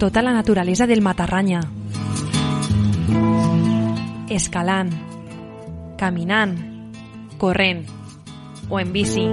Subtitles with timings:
[0.00, 1.60] tota la naturalesa del Matarranya.
[4.30, 4.88] Escalant,
[6.00, 6.54] caminant,
[7.36, 7.84] corrent
[8.70, 9.26] o en bici.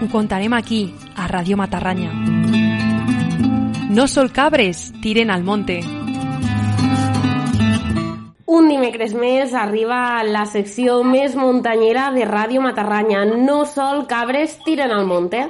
[0.00, 2.14] Ho contarem aquí, a Ràdio Matarranya.
[3.92, 5.82] No sol cabres, tiren al monte.
[8.46, 13.26] Un dimecres més arriba la secció més muntanyera de Ràdio Matarranya.
[13.36, 15.44] No sol cabres tiren al monte.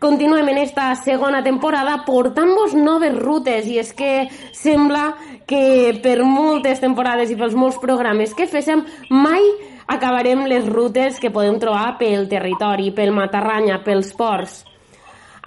[0.00, 5.10] Continuem en esta segona temporada portant-vos noves rutes i és que sembla
[5.44, 8.80] que per moltes temporades i pels molts programes que féssim
[9.12, 9.44] mai
[9.92, 14.62] acabarem les rutes que podem trobar pel territori, pel Matarranya, pels ports.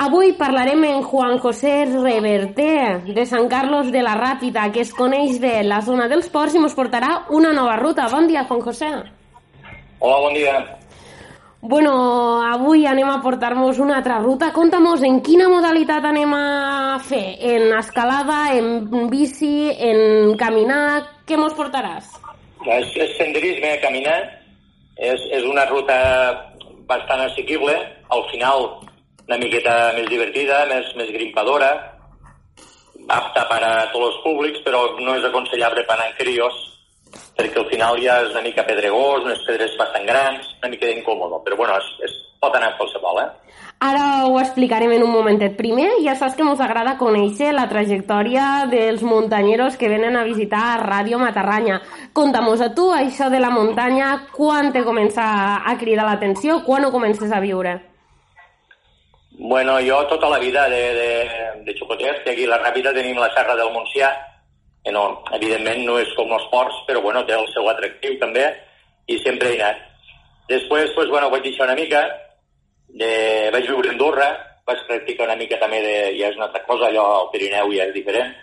[0.05, 5.41] Avui parlarem amb Juan José Reverter, de Sant Carlos de la Ràpita, que es coneix
[5.41, 8.05] bé la zona dels ports i ens portarà una nova ruta.
[8.13, 8.93] Bon dia, Juan José.
[9.97, 10.82] Hola, bon dia.
[11.65, 14.49] Bueno, avui anem a portar-nos una altra ruta.
[14.51, 17.37] Conta-nos en quina modalitat anem a fer?
[17.39, 21.23] En escalada, en bici, en caminar?
[21.23, 22.09] Què mos portaràs?
[22.67, 24.17] És, és senderisme, caminar.
[24.99, 25.95] És, és una ruta
[26.91, 27.77] bastant assequible.
[28.11, 28.67] Al final,
[29.29, 31.71] una miqueta més divertida, més, més grimpadora,
[33.07, 36.59] apta per a tots els públics, però no és aconsellable per en crios,
[37.37, 41.41] perquè al final ja és una mica pedregós, unes pedres bastant grans, una mica d'incòmodo,
[41.45, 43.29] però bueno, es, es pot anar qualsevol, eh?
[43.83, 45.57] Ara ho explicarem en un momentet.
[45.57, 50.77] Primer, ja saps que ens agrada conèixer la trajectòria dels muntanyeros que venen a visitar
[50.79, 51.81] Ràdio Matarranya.
[52.15, 55.25] Conta-mos a tu això de la muntanya, quan te comença
[55.59, 57.75] a cridar l'atenció, quan ho comences a viure?
[59.35, 61.09] Bueno, jo tota la vida de, de,
[61.65, 64.13] de xocotet, que aquí a la Ràpida tenim la Serra del Montsià,
[64.83, 68.45] que no, evidentment no és com els ports, però bueno, té el seu atractiu també,
[69.07, 69.79] i sempre he anat.
[70.49, 72.03] Després, pues, bueno, vaig deixar una mica,
[72.89, 73.13] de,
[73.55, 74.29] vaig viure a Andorra,
[74.67, 75.95] vaig practicar una mica també de...
[76.19, 78.33] ja és una altra cosa, allò al Pirineu ja és diferent.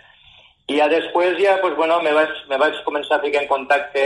[0.69, 4.03] I ja després ja, pues, bueno, me vaig, me vaig començar a ficar en contacte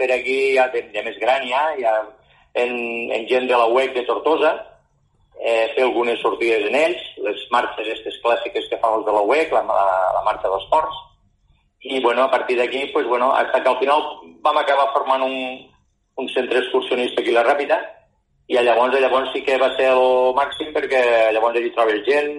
[0.00, 1.94] per aquí ja de, de més gran ja, ja
[2.54, 2.74] en,
[3.12, 4.52] en gent de la UEC de Tortosa,
[5.40, 9.24] eh, fer algunes sortides en ells, les marxes aquestes clàssiques que fan els de la
[9.26, 9.86] UEC, la, la,
[10.18, 11.04] la marxa dels ports,
[11.80, 14.02] i bueno, a partir d'aquí, pues, bueno, hasta que al final
[14.42, 15.70] vam acabar formant un,
[16.16, 17.78] un centre excursionista aquí a la Ràpida,
[18.48, 22.32] i llavors, llavors sí que va ser el màxim perquè llavors allí trobes gent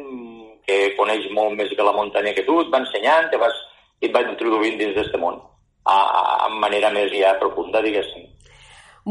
[0.65, 3.55] que coneix molt més que la muntanya que tu, et va ensenyant, te vas,
[4.01, 5.37] i et va introduint dins d'aquest món,
[5.85, 8.25] a, a, a manera més ja profunda, diguéssim.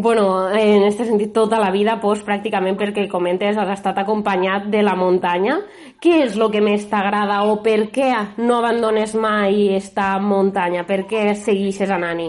[0.01, 4.85] Bueno, en este sentit, tota la vida, pues, pràcticament perquè comentes, has estat acompanyat de
[4.87, 5.57] la muntanya.
[5.99, 10.85] Què és el que més t'agrada o per què no abandones mai esta muntanya?
[10.87, 12.29] Per què segueixes anant-hi?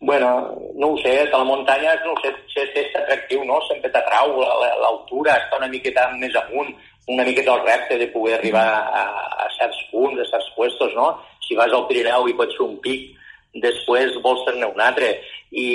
[0.00, 0.28] Bueno,
[0.76, 2.34] no ho sé, la muntanya, no ho sé,
[2.68, 3.56] és atractiu, no?
[3.70, 4.36] Sempre t'atrau
[4.82, 6.68] l'altura, està una miqueta més amunt,
[7.08, 9.06] una miqueta el repte de poder arribar a,
[9.46, 11.14] a certs punts, a certs puestos, no?
[11.48, 13.16] Si vas al Pirineu i pots fer un pic,
[13.62, 15.10] després vols fer-ne un altre,
[15.50, 15.66] i,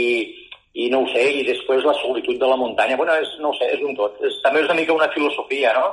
[0.73, 3.69] i no ho sé, i després la solitud de la muntanya, bueno, és, no sé,
[3.75, 4.19] és un tot.
[4.23, 5.87] És, també és una mica una filosofia, no?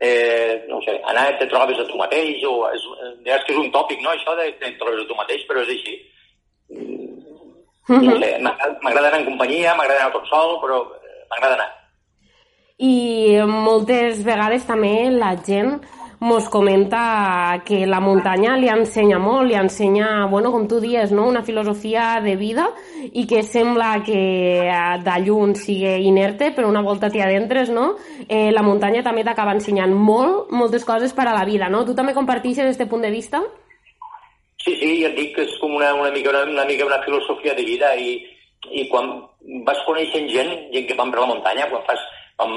[0.00, 2.84] Eh, no sé, anar te trobes a tu mateix, o és,
[3.26, 5.74] és que és un tòpic, no?, això de te trobes a tu mateix, però és
[5.74, 5.96] així
[7.88, 8.38] no sé,
[8.82, 11.68] m'agrada anar en companyia, m'agrada anar tot sol, però eh, m'agrada anar.
[12.78, 15.78] I moltes vegades també la gent
[16.20, 21.28] mos comenta que la muntanya li ensenya molt, li ensenya, bueno, com tu dies, no?
[21.28, 22.66] una filosofia de vida
[23.12, 24.18] i que sembla que
[24.66, 27.92] eh, de lluny sigui inerte, però una volta t'hi adentres, no?
[28.26, 31.84] Eh, la muntanya també t'acaba ensenyant molt, moltes coses per a la vida, no?
[31.86, 33.42] Tu també compartixes aquest punt de vista?
[34.58, 37.02] Sí, sí, ja et dic que és com una, una, mica, una, una mica una
[37.04, 38.18] filosofia de vida i,
[38.74, 39.14] i quan
[39.64, 42.02] vas coneixent gent, gent que van per la muntanya, quan fas...
[42.38, 42.52] Com,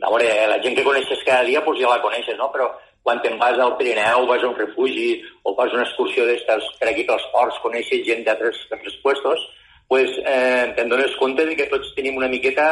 [0.00, 2.46] a veure, la gent que coneixes cada dia doncs ja la coneixes, no?
[2.54, 2.70] Però
[3.02, 6.90] quan te'n vas al Pirineu, vas a un refugi o fas una excursió d'estes per
[6.90, 8.60] aquí pels ports, coneixes gent d'altres
[9.02, 9.46] puestos,
[9.88, 12.68] pues, eh, te'n dones compte de que tots tenim una miqueta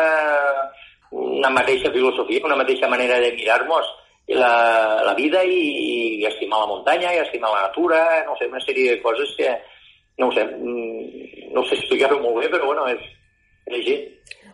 [1.11, 3.87] una mateixa filosofia, una mateixa manera de mirar-nos
[4.29, 5.61] la, la vida i,
[6.21, 9.55] i estimar la muntanya i estimar la natura, no sé, una sèrie de coses que,
[10.19, 13.01] no sé, mm, no sé explicar-ho molt bé, però bueno, és,
[13.71, 13.99] així.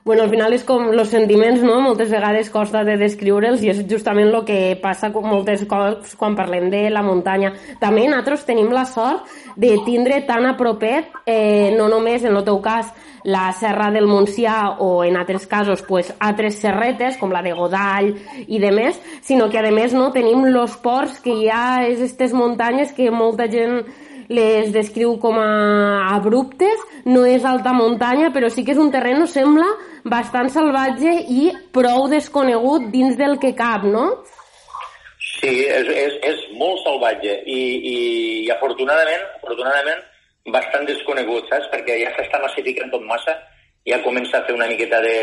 [0.04, 1.78] Bueno, al final és com els sentiments, no?
[1.80, 6.68] Moltes vegades costa de descriure'ls i és justament el que passa moltes cops quan parlem
[6.68, 7.54] de la muntanya.
[7.80, 9.24] També nosaltres tenim la sort
[9.56, 12.92] de tindre tan a propet, eh, no només en el teu cas,
[13.24, 18.12] la Serra del Montsià o en altres casos pues, altres serretes com la de Godall
[18.46, 22.36] i de més, sinó que a més no tenim los ports que hi ha aquestes
[22.36, 23.86] muntanyes que molta gent
[24.36, 25.48] les descriu com a
[26.14, 29.66] abruptes, no és alta muntanya, però sí que és un terreny, sembla,
[30.04, 34.08] bastant salvatge i prou desconegut dins del que cap, no?
[35.40, 37.96] Sí, és, és, és molt salvatge i, i,
[38.44, 40.02] i afortunadament, afortunadament
[40.52, 41.70] bastant desconegut, saps?
[41.72, 43.36] Perquè ja s'està massificant tot massa
[43.88, 45.16] ja comença a fer una miqueta de,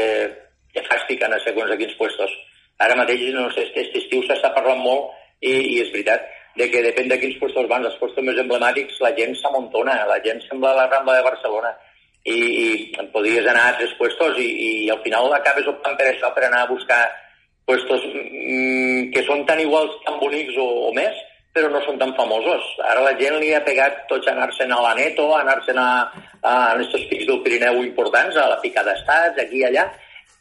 [0.76, 2.34] de fàstic en segons a quins puestos.
[2.82, 5.12] Ara mateix, no sé, aquest estiu s'està parlant molt
[5.42, 6.26] i, i és veritat
[6.58, 10.20] de que depèn de quins puestos van, els puestos més emblemàtics, la gent s'amontona, la
[10.26, 11.72] gent sembla la Rambla de Barcelona.
[12.22, 16.30] I, i podries anar a altres puestos i, i al final acabes optant per això,
[16.36, 17.02] per anar a buscar
[17.66, 21.18] puestos mm, que són tan iguals, tan bonics o, o més,
[21.56, 22.68] però no són tan famosos.
[22.92, 25.90] Ara la gent li ha pegat tots a anar-se'n a la Neto, a anar-se'n a,
[26.42, 29.90] a aquests pics del Pirineu importants, a la Pica d'Estats, aquí i allà,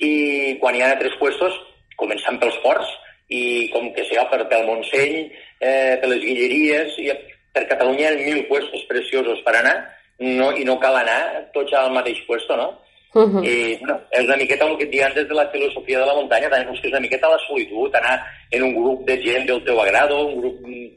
[0.00, 0.12] i
[0.60, 1.56] quan hi ha tres puestos,
[2.00, 2.92] començant pels ports,
[3.30, 5.30] i com que sigui per, pel Montseny,
[5.62, 7.10] eh, per les Guilleries, i
[7.54, 9.76] per Catalunya hi ha mil puestos preciosos per anar,
[10.20, 11.20] no, i no cal anar
[11.54, 12.70] tots al mateix puesto, no?
[13.14, 13.42] Uh -huh.
[13.42, 16.14] I no, és una miqueta el que et diuen des de la filosofia de la
[16.14, 19.80] muntanya, també busques una miqueta la solitud, anar en un grup de gent del teu
[19.80, 20.88] agrado, un grup mm,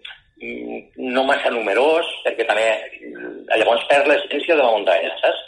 [0.98, 2.68] no massa numerós, perquè també
[3.58, 5.40] llavors perds l'essència de la muntanya, saps?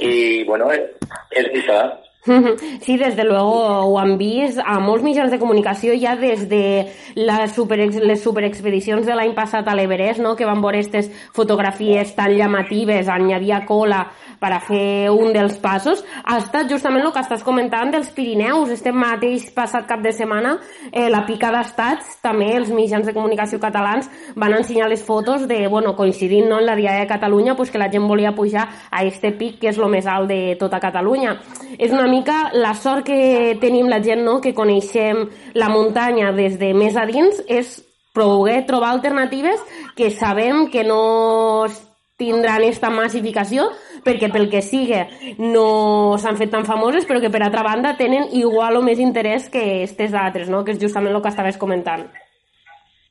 [0.00, 2.05] I, bueno, és això.
[2.80, 3.54] Sí, desde luego
[3.86, 9.06] ho han vist a molts mitjans de comunicació ja des de les, super, les superexpedicions
[9.06, 10.36] de l'any passat a l'Everest, no?
[10.36, 14.04] que van veure aquestes fotografies tan llamatives on hi havia cola
[14.40, 18.70] per a fer un dels passos, ha estat justament el que estàs comentant dels Pirineus.
[18.74, 20.56] Este mateix passat cap de setmana,
[20.92, 25.66] eh, la pica d'estats, també els mitjans de comunicació catalans van ensenyar les fotos de,
[25.68, 29.04] bueno, coincidint no, en la Diada de Catalunya, pues, que la gent volia pujar a
[29.04, 31.38] este pic que és el més alt de tota Catalunya.
[31.78, 36.56] És una mica la sort que tenim la gent no, que coneixem la muntanya des
[36.60, 37.78] de més a dins, és
[38.16, 39.60] poder trobar alternatives
[39.96, 41.68] que sabem que no
[42.16, 43.66] tindran aquesta massificació
[44.06, 45.02] perquè pel que sigui
[45.36, 49.50] no s'han fet tan famoses però que per altra banda tenen igual o més interès
[49.52, 50.64] que aquestes altres, no?
[50.64, 52.06] que és justament el que estaves comentant.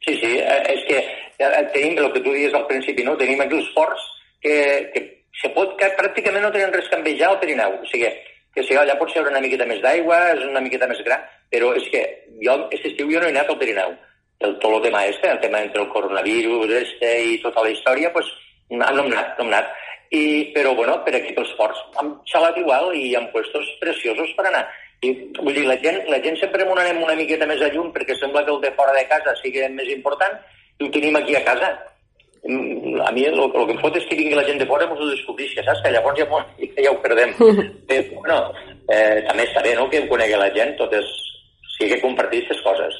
[0.05, 3.13] Sí, sí, eh, és que eh, tenim el que tu dius al principi, no?
[3.17, 4.09] tenim aquí els ports
[4.41, 4.55] que,
[4.93, 5.05] que
[5.41, 7.77] se pot, que pràcticament no tenen res que envejar al Pirineu.
[7.81, 8.09] O sigui,
[8.55, 11.73] que si allà pot ser una miqueta més d'aigua, és una miqueta més gran, però
[11.75, 12.03] és que
[12.41, 13.95] jo, aquest estiu jo no he anat al Pirineu.
[14.39, 18.11] El, tot el tema este, el tema entre el coronavirus este i tota la història,
[18.15, 18.31] pues,
[18.69, 19.75] no, no hem anat, no hem anat.
[20.15, 20.23] I,
[20.55, 24.65] però, bueno, per aquí pels ports hem xalat igual i ha puestos preciosos per anar.
[25.03, 27.91] I, vull dir, la gent, la gent sempre m'ho anem una miqueta més a llum
[27.95, 30.37] perquè sembla que el de fora de casa sigui més important
[30.79, 31.73] i ho tenim aquí a casa.
[32.45, 34.91] A mi el, el que em fot és que vingui la gent de fora i
[34.91, 35.81] ens ho descobrisca, saps?
[35.81, 36.27] Que llavors ja,
[36.85, 37.33] ja ho perdem.
[37.89, 38.39] Però, bueno,
[38.87, 41.13] eh, també està bé, no?, que em conegui la gent, tot és...
[41.75, 42.95] Sí que compartir aquestes coses.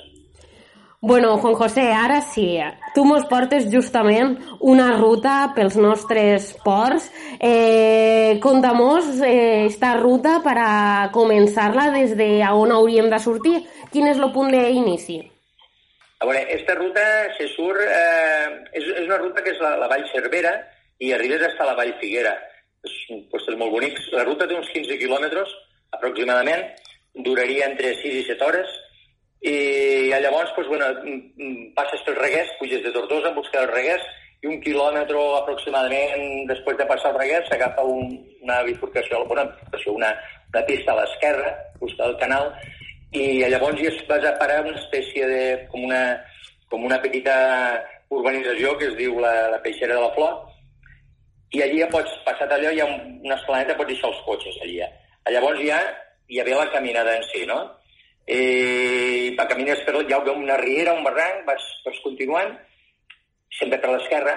[0.99, 2.57] Bueno, Juan José, ara sí,
[2.95, 7.05] tu mos portes justament una ruta pels nostres ports.
[7.39, 10.73] Eh, Conta-mos eh, esta ruta per a
[11.13, 13.61] començar-la des de on hauríem de sortir.
[13.93, 15.21] Quin és el punt d'inici?
[16.25, 17.05] Veure, aquesta ruta
[17.37, 17.81] se surt...
[17.85, 18.47] Eh,
[18.79, 20.55] és, és una ruta que és la, la Vall Cervera
[21.03, 22.33] i arribes fins a la Vall Figuera.
[22.85, 24.09] És un llocs molt bonics.
[24.13, 25.53] La ruta té uns 15 quilòmetres,
[25.97, 26.65] aproximadament.
[27.25, 28.73] Duraria entre 6 i 7 hores
[29.45, 30.85] i llavors pues, bueno,
[31.77, 34.05] passes pel Reguers, puges de Tortosa en busca del Reguers,
[34.41, 39.93] i un quilòmetre aproximadament després de passar el Reguers s'agafa un, una bifurcació, una, bifurcació
[39.99, 40.09] una,
[40.49, 42.49] una pista a l'esquerra, busca el canal,
[43.15, 45.43] i llavors ja es vas a parar una espècie de...
[45.71, 46.01] com una,
[46.69, 47.35] com una petita
[48.11, 50.35] urbanització que es diu la, la Peixera de la Flor,
[51.55, 54.81] i allí ja pots, passar allò, hi ha una esplaneta, pots deixar els cotxes allí.
[55.31, 55.79] Llavors ja
[56.27, 57.59] hi havia la caminada en si, no?
[59.37, 62.55] va camines per hi ha una riera, un barranc, vas, vas continuant,
[63.59, 64.35] sempre per l'esquerra,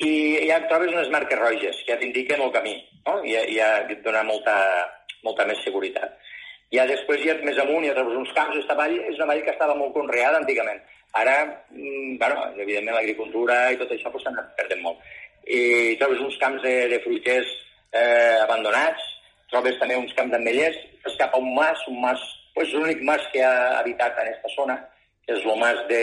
[0.00, 2.74] i ja trobes unes marques roges que ja t'indiquen el camí,
[3.06, 3.20] no?
[3.22, 4.56] I ja, ja et dona molta,
[5.24, 6.16] molta més seguretat.
[6.70, 8.54] Ja després, ja més amunt, ja trobes uns camps.
[8.54, 10.82] Aquesta vall és una vall que estava molt conreada antigament.
[11.18, 11.36] Ara,
[11.70, 15.00] mm, bueno, evidentment, l'agricultura i tot això s'han pues, perdent molt.
[15.46, 17.50] I trobes uns camps de, de fruiters
[17.92, 19.02] eh, abandonats,
[19.50, 22.22] trobes també uns camps d'ametllers, es cap a un mas, un mas
[22.54, 24.76] pues l'únic mas que ha habitat en aquesta zona,
[25.26, 26.02] que és el mas de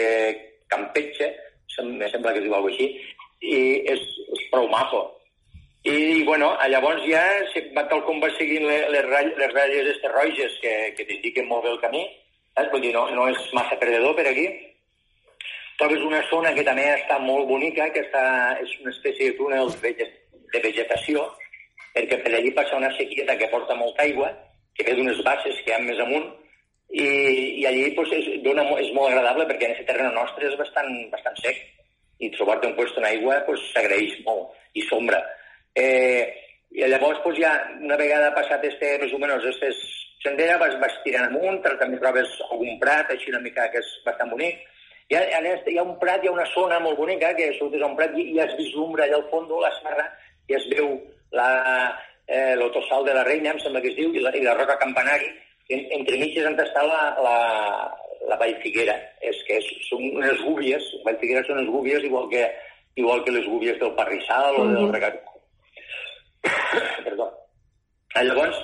[0.67, 1.31] Campeche,
[1.83, 2.87] me sembla que es diu alguna així,
[3.45, 3.57] i
[3.93, 5.03] és, és prou majo.
[5.87, 7.23] I, bueno, llavors ja,
[7.87, 9.05] tal com va seguint les, les,
[9.39, 12.01] les ratlles aquestes roges que, que t'indiquen molt bé el camí,
[12.57, 12.71] saps?
[12.73, 14.47] Vull dir, no, no és massa perdedor per aquí.
[15.79, 18.23] Trobes una zona que també està molt bonica, que està,
[18.63, 21.23] és una espècie de túnel de vegetació,
[21.95, 24.33] perquè per allí passa una sequieta que porta molta aigua,
[24.75, 26.27] que ve d'unes bases que hi ha més amunt,
[26.89, 27.07] i,
[27.61, 30.91] i allí pues, és, dona, és molt agradable perquè en aquest terreny nostre és bastant,
[31.13, 31.63] bastant sec.
[32.17, 35.19] i trobar-te un lloc en aigua s'agraeix molt, i sombra.
[35.77, 36.33] Eh,
[36.77, 39.69] I llavors, pues, ja, una vegada passat este, més o menys, este
[40.23, 44.33] sendera, vas, vas tirant amunt, també trobes algun prat, així una mica que és bastant
[44.33, 44.59] bonic.
[45.07, 47.87] Hi ha, hi ha un prat, hi ha una zona molt bonica, que surtes a
[47.87, 50.07] un prat i, i es vislumbra allà al fons la serra
[50.49, 50.89] i es veu
[51.37, 51.47] la,
[52.27, 54.77] eh, l'autossal de la reina, em sembla que es diu, i la, i la roca
[54.81, 55.29] campanari,
[55.69, 57.37] en, entre mitges on està la, la,
[58.27, 62.27] la Vall Figuera, és que és, són unes gúbies, Vall Figuera són unes gúbies igual
[62.33, 62.43] que,
[62.99, 65.36] igual que les gúbies del Parrissal o del Regat.
[67.05, 67.29] Perdó.
[68.15, 68.57] Ah, llavors,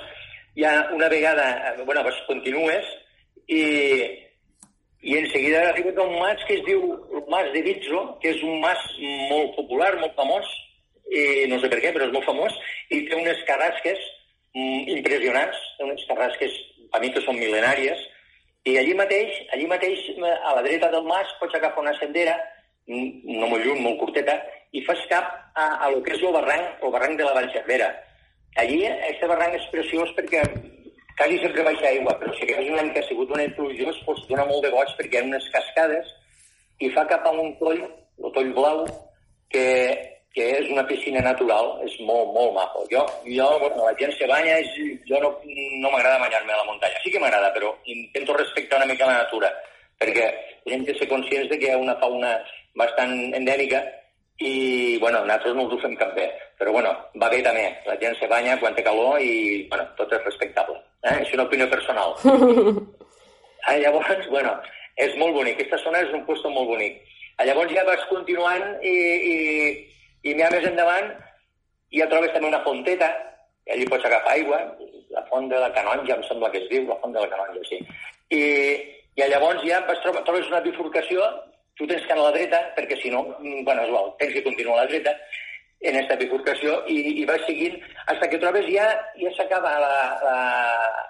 [0.56, 2.84] ja una vegada, bueno, pues continues
[3.46, 3.62] i,
[5.02, 8.42] i en seguida arriba un mas que es diu el Mas de Vitzo, que és
[8.44, 8.80] un mas
[9.30, 10.48] molt popular, molt famós,
[11.10, 12.56] i no sé per què, però és molt famós,
[12.90, 14.00] i té unes carrasques
[14.54, 16.58] mm, impressionants, unes carrasques
[16.92, 18.00] a mi que són mil·lenàries,
[18.64, 22.36] i allí mateix, allí mateix, a la dreta del mas, pots agafar una sendera,
[22.88, 24.36] no molt lluny, molt curteta,
[24.74, 27.50] i fas cap a, a lo que és el barranc, el barranc de la Vall
[27.54, 27.90] Cervera.
[28.60, 30.42] Allí, aquest barranc és preciós perquè
[31.18, 34.48] quasi sempre baixa aigua, però si aquest any que ha sigut una plujós, doncs dona
[34.50, 36.10] molt de goig perquè hi ha unes cascades
[36.82, 38.82] i fa cap a un toll, el toll blau,
[39.54, 39.64] que
[40.34, 42.82] que és una piscina natural, és molt, molt maco.
[42.90, 44.72] Jo, jo bueno, la gent se banya, és,
[45.06, 45.30] jo no,
[45.78, 46.98] no m'agrada banyar-me a la muntanya.
[47.04, 49.52] Sí que m'agrada, però intento respectar una mica la natura,
[50.02, 50.26] perquè
[50.66, 52.34] la gent té ser conscients de que hi ha una fauna
[52.74, 53.84] bastant endèmica
[54.38, 56.28] i, bueno, nosaltres no us ho fem cap bé.
[56.58, 57.68] Però, bueno, va bé també.
[57.86, 60.78] La gent se banya quan té calor i, bueno, tot és respectable.
[61.04, 61.20] Eh?
[61.22, 62.14] És una opinió personal.
[63.68, 64.54] ah, llavors, bueno,
[64.96, 65.58] és molt bonic.
[65.58, 67.02] Aquesta zona és un lloc molt bonic.
[67.36, 69.34] Ah, llavors ja vas continuant i, i
[70.24, 71.10] i ja més endavant
[71.94, 73.10] ja trobes també una fonteta,
[73.68, 74.60] i allí pots agafar aigua,
[75.14, 77.60] la font de la Canonja, em sembla que es diu, la font de la Canonja,
[77.68, 77.78] sí.
[78.34, 78.40] I,
[79.20, 81.28] i llavors ja vas trobar, trobes una bifurcació,
[81.78, 84.34] tu tens que anar a la dreta, perquè si no, mm, bueno, és igual, tens
[84.34, 85.16] que continuar a la dreta,
[85.84, 87.76] en aquesta bifurcació i, i vas seguint
[88.08, 88.86] fins que trobes ja,
[89.20, 90.36] ja s'acaba la, la,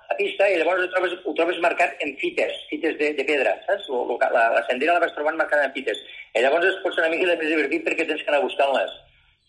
[0.08, 3.54] la pista i llavors ho trobes, ho trobes marcat en fites, fites de, de pedra,
[3.68, 3.86] saps?
[3.94, 6.00] O, la, la sendera la vas trobant marcada en fites.
[6.34, 8.94] I llavors es pot ser una mica més divertit perquè tens que anar buscant-les.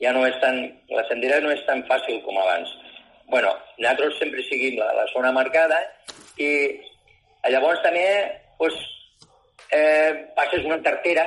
[0.03, 0.61] Ja no és tan,
[0.93, 2.73] la sendera no és tan fàcil com abans.
[3.27, 5.79] bueno, nosaltres sempre seguim la, la zona marcada
[6.37, 6.49] i
[7.49, 8.05] llavors també
[8.59, 8.75] pues,
[9.71, 11.25] eh, passes una tartera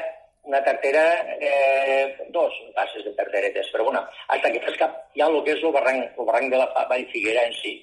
[0.49, 5.43] una tartera, eh, dos passes de tarteretes, però bueno, hasta que fas cap ja el
[5.45, 7.75] que és el barranc, el barranc de la Vall Figuera en si.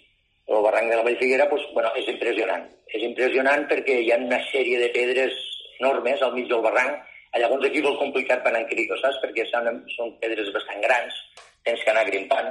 [0.47, 2.65] El barranc de la Vall Figuera, pues, bueno, és impressionant.
[2.89, 5.37] És impressionant perquè hi ha una sèrie de pedres
[5.79, 7.05] enormes al mig del barranc,
[7.37, 9.21] llavors aquí és complicat per anar en saps?
[9.21, 11.21] Perquè són, són pedres bastant grans,
[11.67, 12.49] tens que anar grimpant,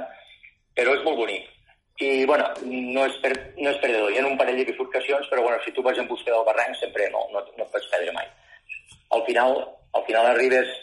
[0.77, 1.54] però és molt bonic.
[1.97, 4.11] I, bueno, no és, per, no és perdedor.
[4.11, 6.75] Hi ha un parell de bifurcacions, però, bueno, si tu vas en busca del barranc,
[6.81, 8.27] sempre no, no, no pots perdre mai.
[9.15, 9.61] Al final,
[9.95, 10.73] al final arribes,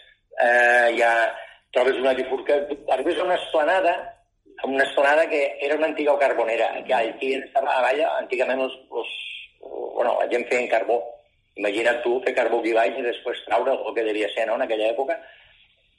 [0.41, 1.13] eh, ja
[1.73, 2.57] trobes una bifurca,
[2.97, 3.95] arribes a una esplanada,
[4.63, 8.81] a una esplanada que era una antiga carbonera, que aquí estava a Valla, antigament els,
[8.89, 9.13] els,
[9.61, 11.03] bueno, la gent feia carbó.
[11.61, 14.65] Imagina't tu fer carbó aquí baix i després traure el que devia ser no, en
[14.65, 15.19] aquella època.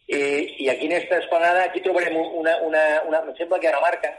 [0.07, 0.19] I,
[0.65, 3.91] i aquí en aquesta esplanada, aquí trobarem una, una, una, em sembla que era una
[3.91, 4.09] marca,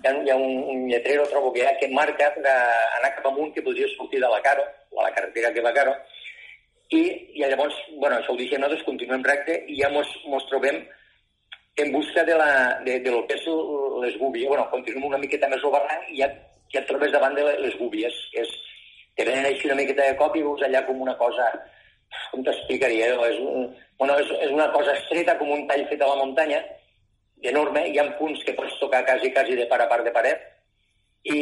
[0.00, 3.28] hi ha, hi ha un, un lletrero, trobo que hi ha, que marca anar cap
[3.30, 5.94] amunt que podria sortir de la Caro, o a la carretera que va a Caro,
[6.92, 7.02] i,
[7.38, 10.82] i llavors, bueno, això ho deixem nosaltres, continuem recte i ja mos, mos trobem
[11.76, 13.46] en busca de, la, de, de lo que és
[14.02, 14.48] les gúbies.
[14.48, 16.28] Bueno, continuem una miqueta més al barranc i ja,
[16.74, 18.52] ja et trobes davant de les gúbies, és,
[19.16, 21.48] te venen així una miqueta de cop i veus allà com una cosa,
[22.32, 23.70] com t'explicaria, és, un,
[24.00, 26.60] bueno, és, és una cosa estreta com un tall fet a la muntanya,
[27.50, 30.42] enorme, hi ha punts que pots tocar quasi, quasi de part a part de paret,
[31.22, 31.38] i,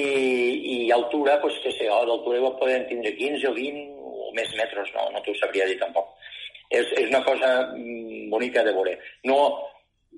[0.74, 5.08] i altura, doncs, què sé, oh, d'altura poden tindre 15 o 20 més metres, no,
[5.14, 6.12] no t'ho sabria dir tampoc.
[6.70, 8.94] És, és una cosa mm, bonica de veure.
[9.26, 9.38] No,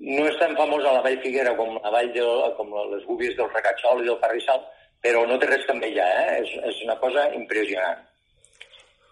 [0.03, 2.27] no és tan famosa la Vall Figuera com la Vall de,
[2.59, 4.61] com les gúbies del Recatxol i del Parrissal,
[5.03, 6.41] però no té res amb ella, eh?
[6.43, 8.03] és, és una cosa impressionant.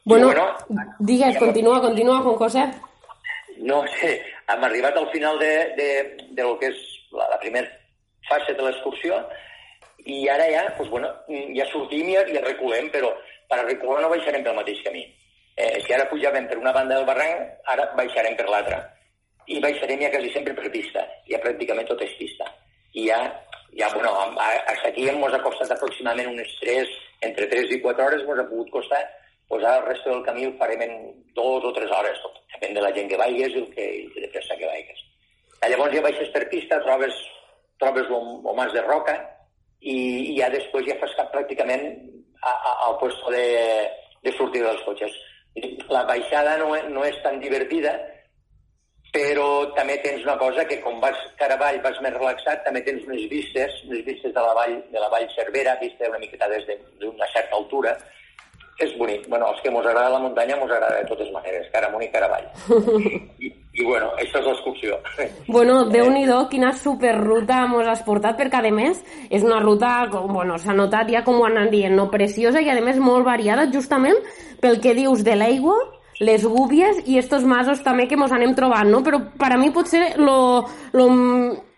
[0.04, 2.70] Bueno, bueno digues, continua, continua, Juan José.
[3.62, 4.16] No sé,
[4.50, 5.90] hem arribat al final de, de,
[6.32, 6.82] de lo que és
[7.14, 7.70] la, la primera
[8.30, 9.20] fase de l'excursió
[10.10, 11.12] i ara ja, doncs, bueno,
[11.58, 13.12] ja sortim i ja, ja reculem, però
[13.52, 15.04] per a no baixarem pel mateix camí.
[15.58, 18.82] Eh, si ara pujàvem per una banda del barranc, ara baixarem per l'altra.
[19.46, 21.06] I baixarem ja quasi sempre per pista.
[21.30, 22.48] Ja pràcticament tot és pista.
[22.98, 23.20] I ja,
[23.78, 26.96] ja bueno, fins aquí ens ha costat aproximadament unes 3,
[27.30, 29.04] entre 3 i 4 hores, ens ha pogut costar
[29.52, 30.92] pues ara el resto del camí ho farem en
[31.36, 32.38] dos o tres hores, tot.
[32.62, 35.02] Depèn de la gent que vaigues i el que, i de pressa que vaigues.
[35.66, 37.18] Llavors ja baixes per pista, trobes,
[37.82, 39.18] trobes el mas de roca
[39.82, 39.98] i,
[40.34, 41.90] i ja després ja fas cap pràcticament
[42.86, 43.46] al puesto de,
[44.22, 45.14] de sortir dels cotxes.
[45.90, 47.98] La baixada no, no és tan divertida
[49.12, 53.04] però també tens una cosa que com vas cara avall, vas més relaxat, també tens
[53.10, 56.64] unes vistes, unes vistes de la vall, de la vall Cervera, vista una miqueta des
[57.02, 57.92] d'una certa altura,
[58.82, 59.28] és bonic.
[59.30, 62.12] Bueno, els que mos agrada la muntanya mos agrada de totes maneres, cara amunt i
[62.14, 62.48] cara avall.
[63.46, 64.98] I, i bueno, això és l'excursió.
[65.48, 70.58] Bueno, déu nhi quina superruta mos has portat, perquè a més és una ruta, bueno,
[70.58, 72.10] s'ha notat ja com ho anem dient, no?
[72.12, 74.18] preciosa i a més molt variada, justament
[74.62, 75.78] pel que dius de l'aigua,
[76.22, 79.02] les gúbies i estos masos també que mos anem trobant, no?
[79.02, 81.08] Però per a mi potser lo, lo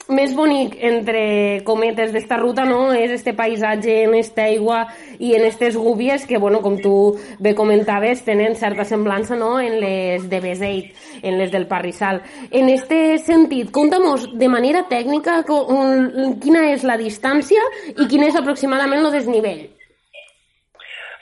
[0.10, 4.82] més bonic, entre cometes, d'esta ruta, no?, és este paisatge en esta aigua
[5.20, 9.80] i en estes gúbies que, bueno, com tu bé comentaves, tenen certa semblança, no?, en
[9.80, 10.92] les de Beseit,
[11.22, 12.22] en les del Parrissal.
[12.52, 17.64] En este sentit, conta'mos de manera tècnica quina és la distància
[17.96, 19.64] i quin és aproximadament el desnivell.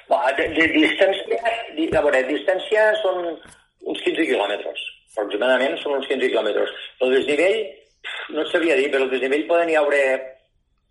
[0.09, 3.21] De, de distància, a veure, distància són
[3.88, 4.81] uns 15 quilòmetres,
[5.15, 6.73] aproximadament són uns 15 quilòmetres.
[7.05, 7.61] El desnivell,
[8.29, 10.01] no sabia dir, però el desnivell poden hi haure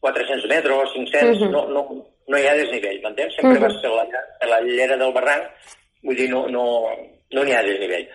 [0.01, 1.51] 400 metres, 500, uh -huh.
[1.51, 3.35] no, no, no hi ha desnivell, m'entens?
[3.37, 3.69] Sempre uh -huh.
[3.69, 4.07] vas per la,
[4.41, 5.45] per la llera del barranc,
[6.03, 6.65] vull dir, no n'hi no,
[7.31, 8.09] no ha desnivell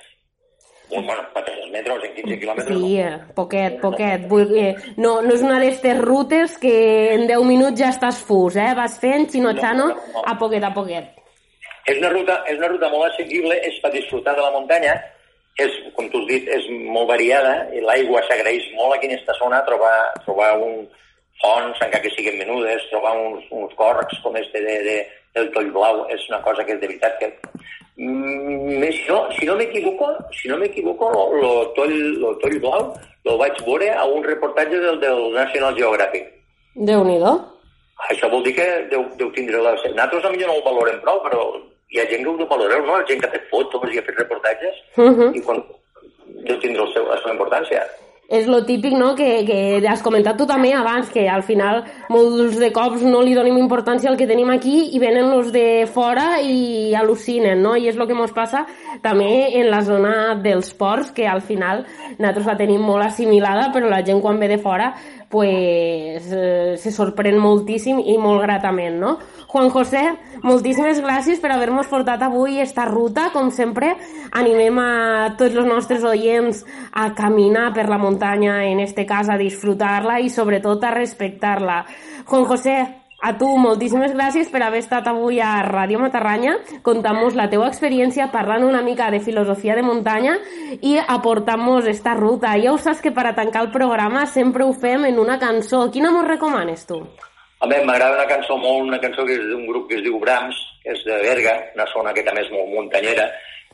[0.89, 2.77] bueno, 400 metres en 15 quilòmetres.
[2.77, 3.33] Sí, no.
[3.35, 4.27] poquet, poquet.
[4.29, 6.75] Vull dir, no, no és una d'aquestes rutes que
[7.15, 8.71] en 10 minuts ja estàs fus, eh?
[8.77, 10.25] Vas fent xino-xano no, no, no.
[10.25, 11.11] a poquet a poquet.
[11.85, 14.95] És una ruta, és una ruta molt assequible, és per disfrutar de la muntanya,
[15.61, 19.37] és, com tu has dit, és molt variada, i l'aigua s'agraeix molt aquí en aquesta
[19.39, 19.95] zona, trobar,
[20.25, 20.83] trobar un
[21.41, 24.97] fonts, encara que siguin menudes, trobar uns, uns corcs com este de, de,
[25.35, 27.31] del toll blau, és una cosa que és de veritat que
[27.97, 32.93] Mm, si no, si no m'equivoco, si no m'equivoco, lo, toll, lo toll blau
[33.23, 36.27] lo vaig veure a un reportatge del, del National Geographic.
[36.75, 37.19] déu nhi
[38.11, 39.71] Això vol dir que deu, deu tindre la...
[39.71, 41.45] Nosaltres potser no el valorem prou, però
[41.91, 42.97] hi ha gent que ho valoreu, no?
[42.97, 45.19] La gent que ha fet fotos i ha fet reportatges, uh mhm.
[45.19, 45.35] -huh.
[45.35, 45.63] i quan
[46.47, 47.85] deu tindre el seu, la seva importància
[48.27, 49.13] és lo típic no?
[49.15, 53.35] que, que has comentat tu també abans, que al final molts de cops no li
[53.37, 57.75] donem importància al que tenim aquí i venen els de fora i al·lucinen, no?
[57.77, 58.65] I és el que ens passa
[59.03, 61.85] també en la zona dels ports, que al final
[62.17, 64.93] nosaltres la tenim molt assimilada, però la gent quan ve de fora
[65.29, 69.17] pues, eh, se sorprèn moltíssim i molt gratament, no?
[69.55, 70.01] Juan José,
[70.43, 73.29] moltíssimes gràcies per haver-nos portat avui esta ruta.
[73.31, 73.93] Com sempre,
[74.35, 74.87] animem a
[75.39, 80.27] tots els nostres oients a caminar per la muntanya, en este cas a disfrutar-la i
[80.27, 81.77] sobretot a respectar-la.
[82.27, 82.75] Juan José,
[83.23, 88.27] a tu, moltíssimes gràcies per haver estat avui a Ràdio Matarranya, contant-nos la teua experiència,
[88.33, 90.33] parlant una mica de filosofia de muntanya
[90.81, 92.57] i aportant-nos esta ruta.
[92.59, 95.85] Ja ho saps que per a tancar el programa sempre ho fem en una cançó.
[95.95, 96.99] Quina mos recomanes tu?
[97.65, 100.57] Home, m'agrada una cançó molt, una cançó que és d'un grup que es diu Brahms,
[100.83, 103.25] que és de Berga, una zona que també és molt muntanyera,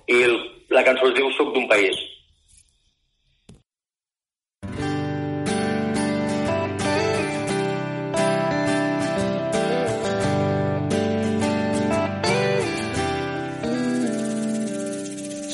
[0.08, 0.38] i el,
[0.71, 1.99] la cançó es diu Soc d'un país.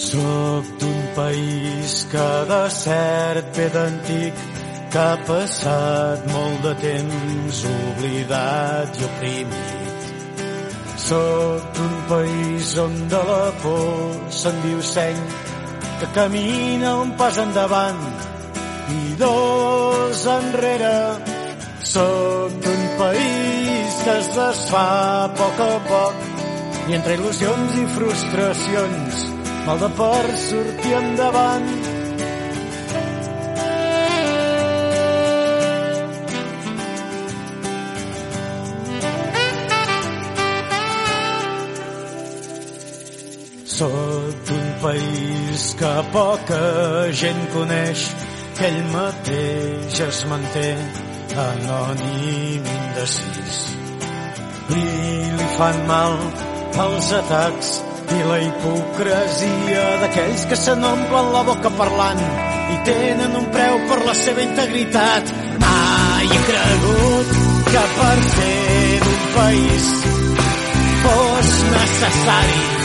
[0.06, 4.48] Soc d'un país que de cert ve d'antic
[4.92, 10.08] que ha passat molt de temps oblidat i oprimit.
[11.08, 15.20] Soc d'un país on de la por se'n diu seny,
[16.00, 18.04] que camina un pas endavant
[18.96, 21.00] i dos enrere.
[21.94, 24.88] Soc d'un país que es desfà
[25.24, 26.26] a poc a poc
[26.88, 29.26] i entre il·lusions i frustracions
[29.68, 31.87] mal de per sortir endavant
[43.78, 46.62] Soc d'un país que poca
[47.14, 48.06] gent coneix,
[48.58, 50.64] que ell mateix es manté
[51.44, 53.60] anònim indecis.
[54.74, 54.86] I
[55.36, 56.18] li fan mal
[56.86, 57.70] els atacs
[58.18, 62.24] i la hipocresia d'aquells que se n'omplen la boca parlant
[62.74, 65.30] i tenen un preu per la seva integritat.
[65.62, 67.38] Mai he cregut
[67.70, 68.58] que per ser
[69.06, 69.94] d'un país
[71.06, 72.77] fos necessari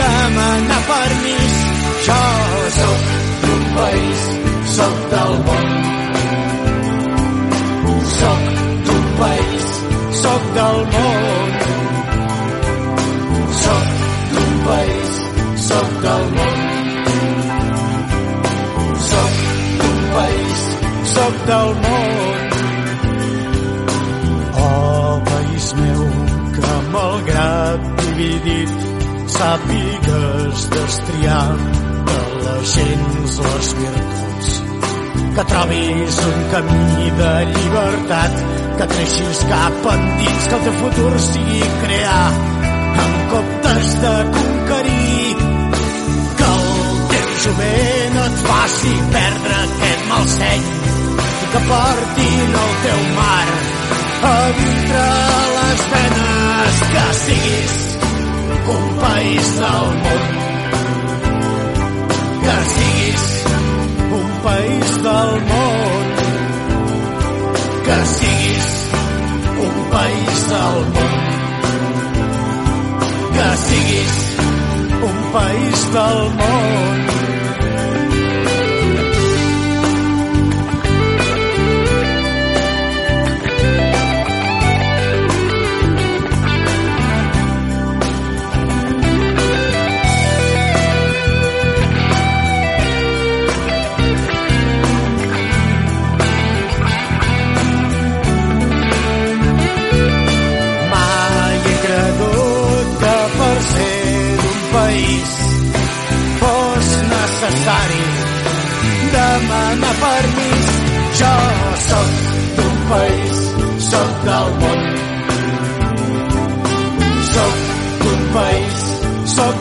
[0.00, 1.56] demanar permís.
[2.06, 2.22] Jo
[2.78, 3.00] sóc
[3.42, 4.22] d'un país,
[4.76, 5.68] sóc del món.
[8.20, 8.42] Sóc
[8.86, 9.68] d'un país,
[10.22, 11.39] sóc del món.
[29.40, 31.56] Sàpigues destriar
[32.08, 34.48] de la gens les virtuts.
[35.36, 38.36] Que trobis un camí de llibertat,
[38.78, 42.28] que creixis cap endins, que el teu futur sigui crear
[43.04, 45.34] en comptes de conquerir.
[46.40, 50.66] Que el teu jovent et faci perdre aquest mal seny
[51.44, 53.46] i que portin el teu mar
[54.32, 55.06] a dintre
[55.54, 57.89] les venes que siguis
[58.76, 60.24] un país del món.
[62.44, 63.24] Que siguis
[64.18, 66.04] un país del món.
[67.86, 68.68] Que siguis
[69.66, 71.18] un país del món.
[73.34, 74.16] Que siguis
[75.08, 77.39] un país del món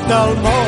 [0.09, 0.58] dal mondo.